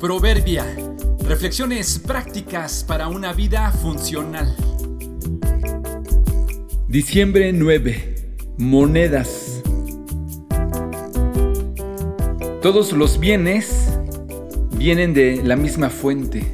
[0.00, 0.64] Proverbia.
[1.28, 4.56] Reflexiones prácticas para una vida funcional.
[6.88, 8.36] Diciembre 9.
[8.56, 9.62] Monedas.
[12.62, 13.98] Todos los bienes
[14.74, 16.46] vienen de la misma fuente.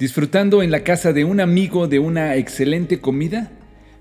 [0.00, 3.52] Disfrutando en la casa de un amigo de una excelente comida,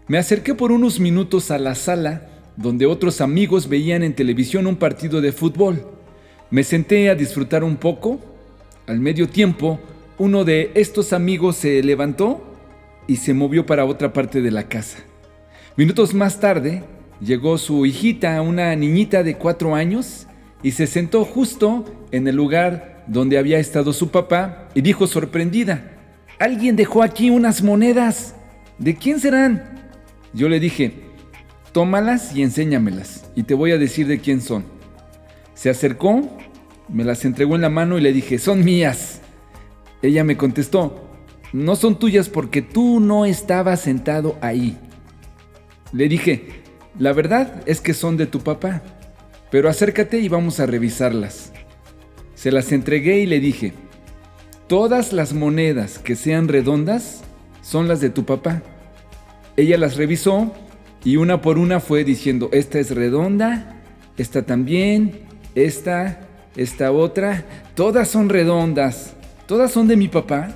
[0.08, 2.28] me acerqué por unos minutos a la sala
[2.58, 5.95] donde otros amigos veían en televisión un partido de fútbol.
[6.56, 8.18] Me senté a disfrutar un poco.
[8.88, 9.78] Al medio tiempo,
[10.18, 12.46] uno de estos amigos se levantó
[13.08, 15.00] y se movió para otra parte de la casa.
[15.76, 16.84] Minutos más tarde,
[17.20, 20.28] llegó su hijita, una niñita de cuatro años,
[20.64, 25.92] y se sentó justo en el lugar donde había estado su papá y dijo sorprendida,
[26.40, 28.34] Alguien dejó aquí unas monedas.
[28.80, 29.90] ¿De quién serán?
[30.34, 31.02] Yo le dije,
[31.74, 34.75] tómalas y enséñamelas, y te voy a decir de quién son.
[35.56, 36.22] Se acercó,
[36.90, 39.22] me las entregó en la mano y le dije, son mías.
[40.04, 41.10] Ella me contestó,
[41.54, 44.78] no son tuyas porque tú no estabas sentado ahí.
[45.94, 46.50] Le dije,
[47.00, 48.84] la verdad es que son de tu papá,
[49.50, 51.54] pero acércate y vamos a revisarlas.
[52.36, 53.74] Se las entregué y le dije,
[54.68, 57.24] todas las monedas que sean redondas
[57.62, 58.62] son las de tu papá.
[59.56, 60.54] Ella las revisó
[61.06, 63.82] y una por una fue diciendo, esta es redonda,
[64.18, 65.25] esta también,
[65.56, 66.20] esta,
[66.56, 69.14] esta otra, todas son redondas.
[69.48, 70.50] ¿Todas son de mi papá?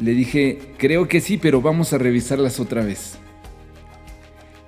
[0.00, 3.18] Le dije, creo que sí, pero vamos a revisarlas otra vez.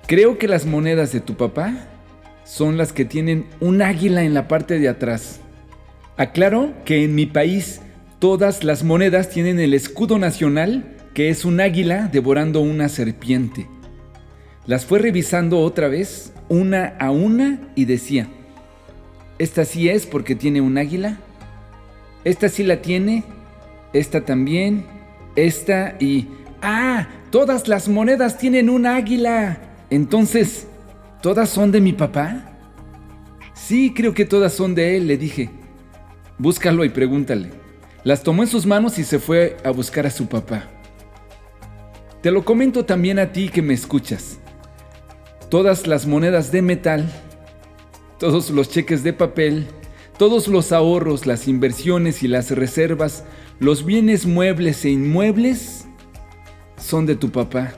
[0.07, 1.73] Creo que las monedas de tu papá
[2.43, 5.39] son las que tienen un águila en la parte de atrás.
[6.17, 7.81] Aclaro que en mi país
[8.19, 13.67] todas las monedas tienen el escudo nacional, que es un águila devorando una serpiente.
[14.65, 18.27] Las fue revisando otra vez, una a una, y decía,
[19.41, 21.17] esta sí es porque tiene un águila.
[22.23, 23.23] Esta sí la tiene.
[23.91, 24.85] Esta también.
[25.35, 26.27] Esta y...
[26.61, 27.07] ¡Ah!
[27.31, 29.57] Todas las monedas tienen un águila.
[29.89, 30.67] Entonces,
[31.23, 32.51] ¿todas son de mi papá?
[33.55, 35.49] Sí, creo que todas son de él, le dije.
[36.37, 37.49] Búscalo y pregúntale.
[38.03, 40.65] Las tomó en sus manos y se fue a buscar a su papá.
[42.21, 44.37] Te lo comento también a ti que me escuchas.
[45.49, 47.11] Todas las monedas de metal
[48.21, 49.65] todos los cheques de papel,
[50.19, 53.23] todos los ahorros, las inversiones y las reservas,
[53.57, 55.87] los bienes muebles e inmuebles
[56.77, 57.73] son de tu papá.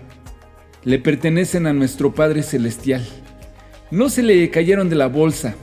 [0.83, 3.07] Le pertenecen a nuestro Padre Celestial.
[3.89, 5.55] No se le cayeron de la bolsa,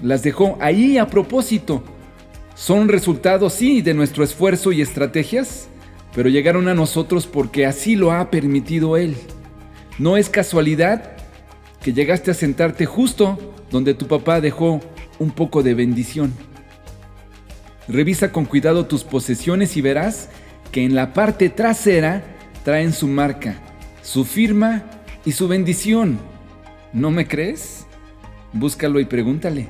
[0.00, 1.82] las dejó ahí a propósito.
[2.54, 5.66] Son resultados, sí, de nuestro esfuerzo y estrategias,
[6.14, 9.16] pero llegaron a nosotros porque así lo ha permitido Él.
[9.98, 11.16] No es casualidad
[11.82, 13.38] que llegaste a sentarte justo
[13.70, 14.80] donde tu papá dejó
[15.18, 16.32] un poco de bendición.
[17.88, 20.28] Revisa con cuidado tus posesiones y verás
[20.70, 22.22] que en la parte trasera
[22.64, 23.56] traen su marca,
[24.02, 24.84] su firma
[25.24, 26.18] y su bendición.
[26.92, 27.86] ¿No me crees?
[28.52, 29.68] Búscalo y pregúntale.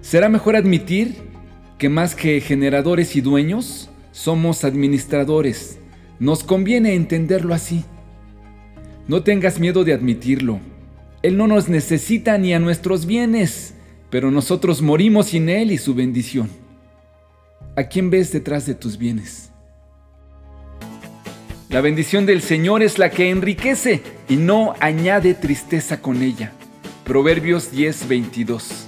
[0.00, 1.16] ¿Será mejor admitir
[1.78, 5.78] que más que generadores y dueños, somos administradores?
[6.18, 7.84] Nos conviene entenderlo así.
[9.08, 10.60] No tengas miedo de admitirlo.
[11.22, 13.74] Él no nos necesita ni a nuestros bienes,
[14.10, 16.48] pero nosotros morimos sin Él y su bendición.
[17.76, 19.50] ¿A quién ves detrás de tus bienes?
[21.68, 26.52] La bendición del Señor es la que enriquece y no añade tristeza con ella.
[27.04, 28.86] Proverbios 10:22